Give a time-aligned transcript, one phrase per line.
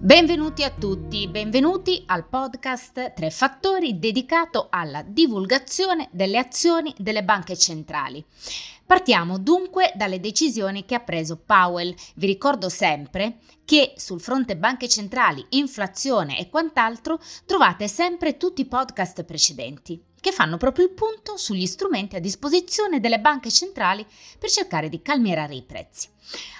[0.00, 7.56] Benvenuti a tutti, benvenuti al podcast Tre Fattori dedicato alla divulgazione delle azioni delle banche
[7.56, 8.24] centrali.
[8.86, 11.92] Partiamo dunque dalle decisioni che ha preso Powell.
[12.14, 18.66] Vi ricordo sempre che sul fronte banche centrali, inflazione e quant'altro trovate sempre tutti i
[18.66, 24.06] podcast precedenti che fanno proprio il punto sugli strumenti a disposizione delle banche centrali
[24.38, 26.08] per cercare di calmierare i prezzi.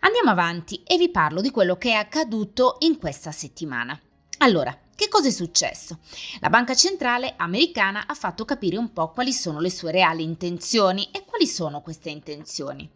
[0.00, 3.98] Andiamo avanti e vi parlo di quello che è accaduto in questa settimana.
[4.38, 5.98] Allora, che cosa è successo?
[6.40, 11.08] La banca centrale americana ha fatto capire un po' quali sono le sue reali intenzioni
[11.12, 12.88] e quali sono queste intenzioni.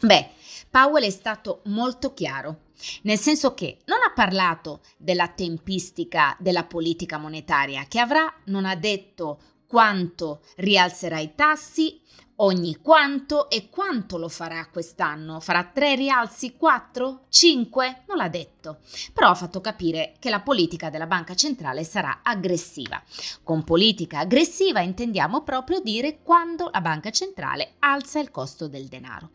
[0.00, 0.30] Beh,
[0.70, 2.62] Powell è stato molto chiaro,
[3.02, 8.74] nel senso che non ha parlato della tempistica della politica monetaria che avrà, non ha
[8.74, 12.00] detto quanto rialzerà i tassi,
[12.36, 15.40] ogni quanto e quanto lo farà quest'anno.
[15.40, 18.02] Farà tre rialzi, quattro, cinque?
[18.08, 18.78] Non l'ha detto,
[19.12, 23.02] però ha fatto capire che la politica della banca centrale sarà aggressiva.
[23.42, 29.30] Con politica aggressiva intendiamo proprio dire quando la banca centrale alza il costo del denaro.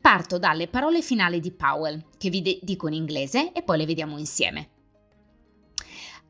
[0.00, 3.86] Parto dalle parole finali di Powell, che vi de- dico in inglese e poi le
[3.86, 4.70] vediamo insieme.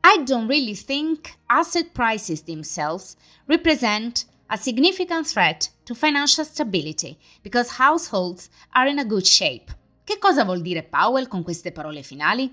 [0.03, 3.15] I don't really think asset prices themselves
[3.47, 9.71] represent a significant threat to financial stability because households are in a good shape.
[10.03, 12.51] Che cosa vuol dire Powell con queste parole finali?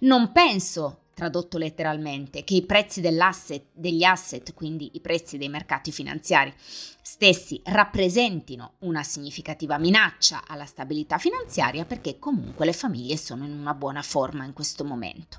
[0.00, 6.54] Non penso, tradotto letteralmente, che i prezzi degli asset, quindi i prezzi dei mercati finanziari
[6.56, 13.74] stessi, rappresentino una significativa minaccia alla stabilità finanziaria perché comunque le famiglie sono in una
[13.74, 15.38] buona forma in questo momento.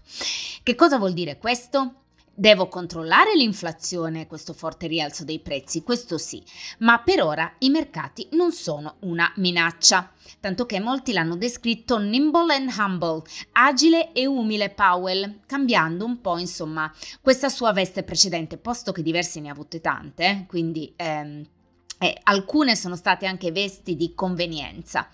[0.62, 1.94] Che cosa vuol dire questo?
[2.40, 6.42] Devo controllare l'inflazione, questo forte rialzo dei prezzi, questo sì,
[6.78, 10.10] ma per ora i mercati non sono una minaccia,
[10.40, 16.38] tanto che molti l'hanno descritto nimble and humble, agile e umile Powell, cambiando un po'
[16.38, 16.90] insomma
[17.20, 21.46] questa sua veste precedente, posto che diversi ne ha avute tante, quindi ehm,
[21.98, 25.10] eh, alcune sono state anche vesti di convenienza.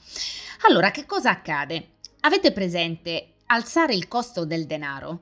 [0.67, 1.93] Allora, che cosa accade?
[2.19, 5.21] Avete presente alzare il costo del denaro?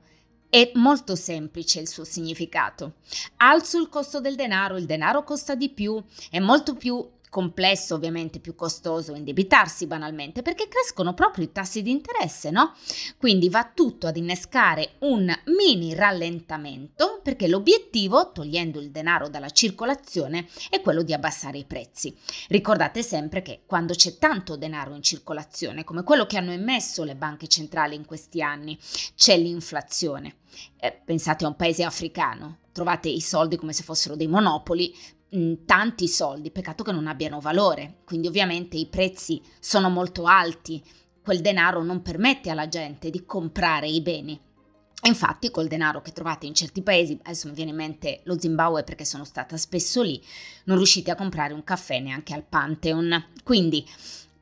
[0.54, 2.92] È molto semplice il suo significato.
[3.38, 6.00] Alzo il costo del denaro, il denaro costa di più,
[6.30, 7.04] è molto più
[7.34, 12.74] complesso, ovviamente più costoso indebitarsi banalmente, perché crescono proprio i tassi di interesse, no?
[13.18, 20.46] Quindi va tutto ad innescare un mini rallentamento, perché l'obiettivo, togliendo il denaro dalla circolazione,
[20.70, 22.16] è quello di abbassare i prezzi.
[22.46, 27.16] Ricordate sempre che quando c'è tanto denaro in circolazione, come quello che hanno emesso le
[27.16, 28.78] banche centrali in questi anni,
[29.16, 30.36] c'è l'inflazione.
[30.76, 34.94] Eh, pensate a un paese africano, trovate i soldi come se fossero dei monopoli,
[35.64, 40.82] tanti soldi, peccato che non abbiano valore, quindi ovviamente i prezzi sono molto alti,
[41.22, 44.38] quel denaro non permette alla gente di comprare i beni.
[45.06, 48.84] Infatti col denaro che trovate in certi paesi, adesso mi viene in mente lo Zimbabwe
[48.84, 50.22] perché sono stata spesso lì,
[50.64, 53.32] non riuscite a comprare un caffè neanche al Pantheon.
[53.42, 53.86] Quindi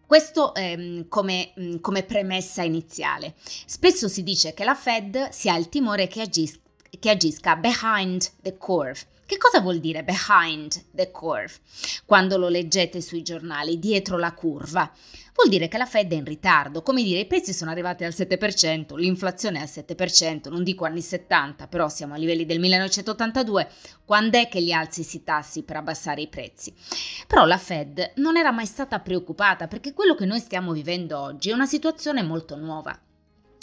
[0.06, 3.34] questo ehm, come, come, premessa iniziale.
[3.44, 6.60] Spesso si dice che la Fed si ha il timore che, agis-
[7.00, 11.52] che agisca behind the curve, che cosa vuol dire behind the curve?
[12.04, 14.90] Quando lo leggete sui giornali, dietro la curva.
[15.34, 18.12] Vuol dire che la Fed è in ritardo, come dire i prezzi sono arrivati al
[18.12, 23.70] 7%, l'inflazione è al 7%, non dico anni 70, però siamo a livelli del 1982,
[24.04, 26.74] quando è che gli alzi si tassi per abbassare i prezzi?
[27.26, 31.48] Però la Fed non era mai stata preoccupata perché quello che noi stiamo vivendo oggi
[31.48, 33.00] è una situazione molto nuova.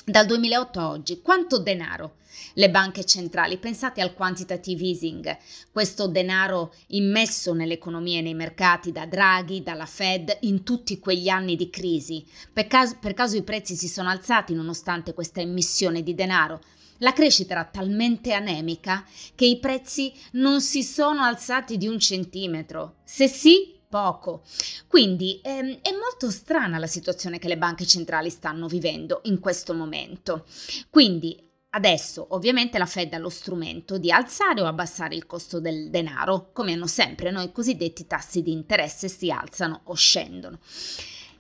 [0.10, 2.16] Dal 2008 a oggi, quanto denaro?
[2.54, 5.38] Le banche centrali, pensate al quantitative easing,
[5.72, 11.56] questo denaro immesso nell'economia e nei mercati da Draghi, dalla Fed in tutti quegli anni
[11.56, 12.26] di crisi.
[12.52, 16.60] Per caso, per caso i prezzi si sono alzati nonostante questa emissione di denaro?
[17.02, 19.06] La crescita era talmente anemica
[19.36, 22.96] che i prezzi non si sono alzati di un centimetro.
[23.04, 24.44] Se sì, poco.
[24.88, 29.74] Quindi ehm, è molto strana la situazione che le banche centrali stanno vivendo in questo
[29.74, 30.46] momento.
[30.90, 35.92] Quindi Adesso ovviamente la Fed ha lo strumento di alzare o abbassare il costo del
[35.92, 40.58] denaro, come hanno sempre noi cosiddetti tassi di interesse si alzano o scendono.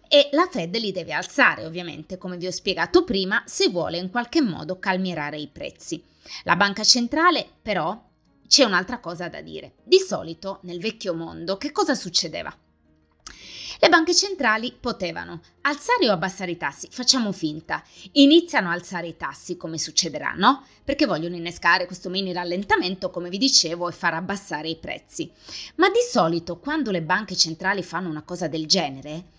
[0.07, 4.11] E la Fed li deve alzare, ovviamente, come vi ho spiegato prima, se vuole in
[4.11, 6.03] qualche modo calmierare i prezzi.
[6.43, 8.08] La banca centrale, però,
[8.49, 9.75] c'è un'altra cosa da dire.
[9.83, 12.51] Di solito nel vecchio mondo che cosa succedeva?
[13.81, 17.81] Le banche centrali potevano alzare o abbassare i tassi, facciamo finta,
[18.13, 20.65] iniziano a alzare i tassi come succederà, no?
[20.83, 25.31] Perché vogliono innescare questo mini rallentamento, come vi dicevo, e far abbassare i prezzi.
[25.75, 29.29] Ma di solito quando le banche centrali fanno una cosa del genere,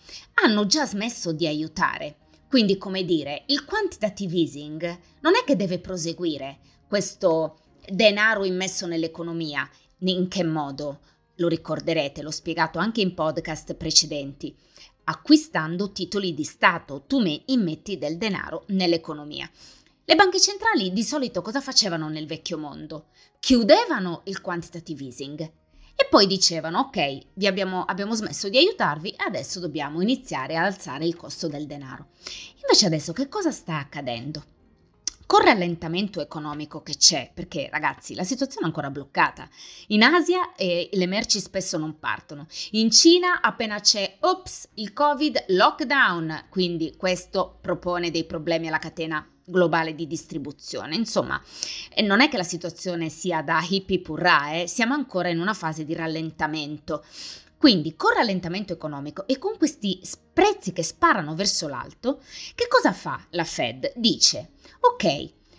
[0.42, 2.16] hanno già smesso di aiutare.
[2.48, 7.58] Quindi, come dire, il quantitative easing non è che deve proseguire questo
[7.90, 9.68] denaro immesso nell'economia.
[10.00, 11.00] In che modo?
[11.36, 14.54] Lo ricorderete, l'ho spiegato anche in podcast precedenti.
[15.04, 19.50] Acquistando titoli di Stato, tu me immetti del denaro nell'economia.
[20.04, 23.06] Le banche centrali di solito cosa facevano nel vecchio mondo?
[23.38, 29.60] Chiudevano il quantitative easing e poi dicevano ok, vi abbiamo, abbiamo smesso di aiutarvi, adesso
[29.60, 32.08] dobbiamo iniziare a alzare il costo del denaro.
[32.62, 34.44] Invece adesso che cosa sta accadendo?
[35.30, 39.48] Col rallentamento economico che c'è, perché ragazzi la situazione è ancora bloccata,
[39.86, 45.44] in Asia eh, le merci spesso non partono, in Cina appena c'è, ops, il Covid,
[45.50, 50.96] lockdown, quindi questo propone dei problemi alla catena globale di distribuzione.
[50.96, 51.40] Insomma,
[52.02, 54.66] non è che la situazione sia da hippie purra, eh?
[54.66, 57.04] siamo ancora in una fase di rallentamento.
[57.60, 60.00] Quindi con rallentamento economico e con questi
[60.32, 62.22] prezzi che sparano verso l'alto,
[62.54, 63.92] che cosa fa la Fed?
[63.96, 65.04] Dice, ok,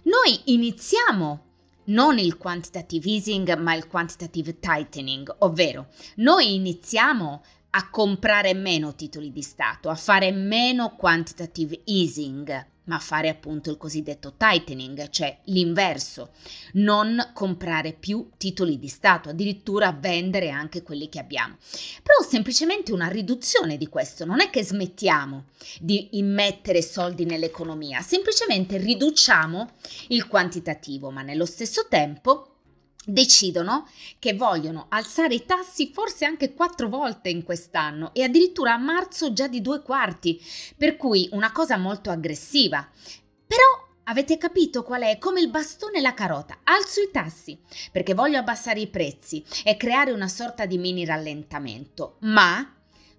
[0.05, 1.45] noi iniziamo
[1.85, 9.31] non il quantitative easing ma il quantitative tightening, ovvero noi iniziamo a comprare meno titoli
[9.31, 16.31] di Stato, a fare meno quantitative easing ma fare appunto il cosiddetto tightening, cioè l'inverso,
[16.73, 21.57] non comprare più titoli di Stato, addirittura vendere anche quelli che abbiamo.
[22.01, 25.45] Però semplicemente una riduzione di questo, non è che smettiamo
[25.79, 29.69] di immettere soldi nell'economia, semplicemente riduciamo
[30.09, 32.50] il quantitativo, ma nello stesso tempo
[33.05, 33.87] decidono
[34.19, 39.33] che vogliono alzare i tassi forse anche quattro volte in quest'anno e addirittura a marzo
[39.33, 40.39] già di due quarti,
[40.77, 42.87] per cui una cosa molto aggressiva.
[43.47, 45.17] Però avete capito qual è?
[45.17, 46.59] Come il bastone e la carota.
[46.63, 47.59] Alzo i tassi
[47.91, 52.75] perché voglio abbassare i prezzi e creare una sorta di mini rallentamento, ma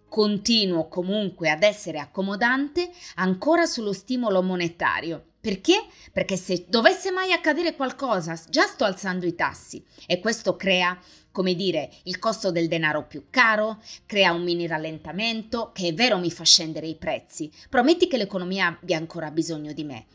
[0.08, 5.86] continuo comunque ad essere accomodante ancora sullo stimolo monetario perché?
[6.12, 10.96] Perché se dovesse mai accadere qualcosa, già sto alzando i tassi e questo crea,
[11.32, 16.18] come dire, il costo del denaro più caro, crea un mini rallentamento che è vero
[16.18, 17.50] mi fa scendere i prezzi.
[17.68, 20.06] Prometti che l'economia abbia ancora bisogno di me.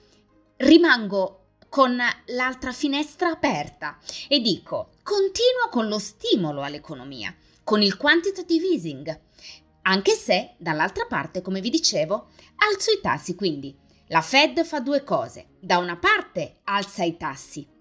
[0.56, 1.98] Rimango con
[2.28, 3.98] l'altra finestra aperta
[4.30, 7.36] e dico, continuo con lo stimolo all'economia,
[7.66, 9.22] con il quantitative easing,
[9.82, 13.78] anche se dall'altra parte, come vi dicevo, alzo i tassi, quindi
[14.08, 15.48] la Fed fa due cose.
[15.60, 17.76] Da una parte alza i tassi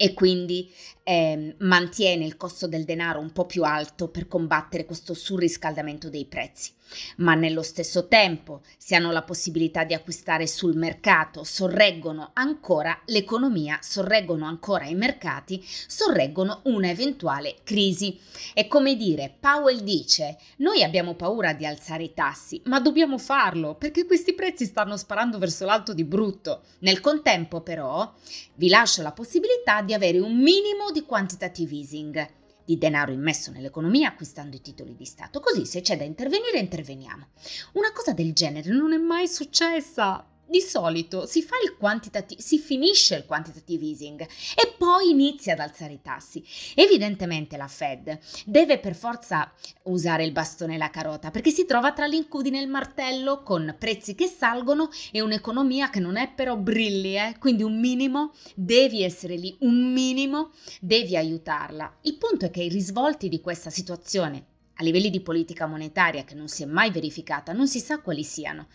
[0.00, 0.72] e quindi
[1.02, 6.24] eh, mantiene il costo del denaro un po' più alto per combattere questo surriscaldamento dei
[6.24, 6.76] prezzi
[7.16, 13.78] ma nello stesso tempo, se hanno la possibilità di acquistare sul mercato, sorreggono ancora l'economia,
[13.82, 18.18] sorreggono ancora i mercati, sorreggono un'eventuale crisi.
[18.54, 23.74] È come dire, Powell dice, noi abbiamo paura di alzare i tassi, ma dobbiamo farlo
[23.74, 26.62] perché questi prezzi stanno sparando verso l'alto di brutto.
[26.80, 28.12] Nel contempo però
[28.54, 32.28] vi lascio la possibilità di avere un minimo di quantitative easing
[32.64, 35.40] di denaro immesso nell'economia acquistando i titoli di Stato.
[35.40, 37.28] Così se c'è da intervenire, interveniamo.
[37.72, 42.58] Una cosa del genere non è mai successa di solito si fa il quantitative, si
[42.58, 46.42] finisce il quantitative easing e poi inizia ad alzare i tassi.
[46.74, 49.52] Evidentemente la Fed deve per forza
[49.84, 53.76] usare il bastone e la carota perché si trova tra l'incudine e il martello con
[53.78, 57.36] prezzi che salgono e un'economia che non è però brilli, eh?
[57.38, 61.98] quindi un minimo devi essere lì, un minimo devi aiutarla.
[62.02, 64.44] Il punto è che i risvolti di questa situazione
[64.80, 68.22] a livelli di politica monetaria che non si è mai verificata, non si sa quali
[68.22, 68.68] siano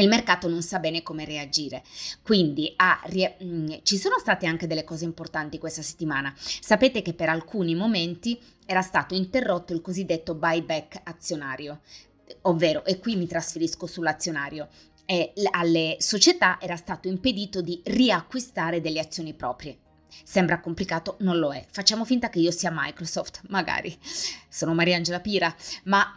[0.00, 1.82] il mercato non sa bene come reagire.
[2.22, 6.34] Quindi ah, rie- mh, mm, ci sono state anche delle cose importanti questa settimana.
[6.36, 11.80] Sapete che per alcuni momenti era stato interrotto il cosiddetto buyback azionario,
[12.42, 14.68] ovvero, e qui mi trasferisco sull'azionario,
[15.06, 19.78] e alle società era stato impedito di riacquistare delle azioni proprie.
[20.24, 21.64] Sembra complicato, non lo è.
[21.70, 23.96] Facciamo finta che io sia Microsoft, magari.
[24.48, 26.12] Sono Mariangela Pira, ma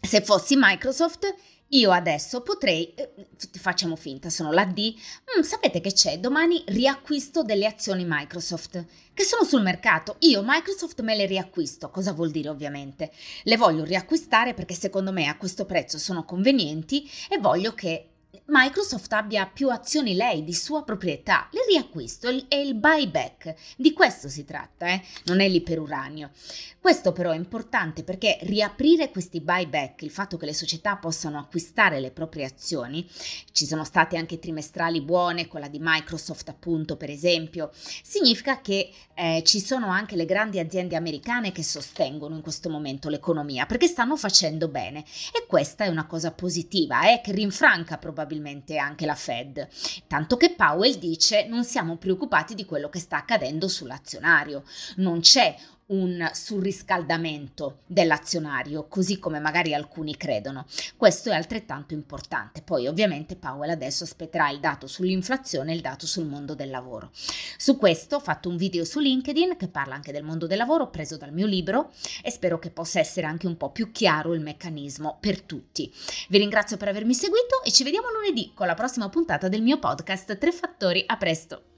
[0.00, 1.34] se fossi Microsoft
[1.74, 3.12] io adesso potrei, eh,
[3.58, 4.94] facciamo finta, sono la D,
[5.38, 6.18] mm, sapete che c'è?
[6.18, 10.16] Domani riacquisto delle azioni Microsoft che sono sul mercato.
[10.20, 11.90] Io Microsoft me le riacquisto.
[11.90, 13.10] Cosa vuol dire ovviamente?
[13.44, 18.13] Le voglio riacquistare perché secondo me a questo prezzo sono convenienti e voglio che
[18.46, 23.54] Microsoft abbia più azioni lei di sua proprietà, il riacquisto e il buyback.
[23.76, 25.02] Di questo si tratta, eh?
[25.24, 26.30] non è l'iperuranio.
[26.78, 32.00] Questo però è importante perché riaprire questi buyback, il fatto che le società possano acquistare
[32.00, 33.08] le proprie azioni,
[33.52, 39.42] ci sono state anche trimestrali buone, quella di Microsoft appunto per esempio, significa che eh,
[39.46, 44.18] ci sono anche le grandi aziende americane che sostengono in questo momento l'economia perché stanno
[44.18, 47.96] facendo bene e questa è una cosa positiva eh, che rinfranca
[48.34, 49.68] probabilmente anche la Fed,
[50.06, 54.64] tanto che Powell dice non siamo preoccupati di quello che sta accadendo sull'azionario,
[54.96, 55.54] non c'è
[55.86, 60.64] un surriscaldamento dell'azionario, così come magari alcuni credono.
[60.96, 62.62] Questo è altrettanto importante.
[62.62, 67.10] Poi ovviamente Powell adesso aspetterà il dato sull'inflazione e il dato sul mondo del lavoro.
[67.12, 70.88] Su questo ho fatto un video su LinkedIn che parla anche del mondo del lavoro
[70.88, 71.90] preso dal mio libro
[72.22, 75.92] e spero che possa essere anche un po' più chiaro il meccanismo per tutti.
[76.28, 79.78] Vi ringrazio per avermi seguito e ci vediamo lunedì con la prossima puntata del mio
[79.78, 81.04] podcast Tre fattori.
[81.06, 81.73] A presto!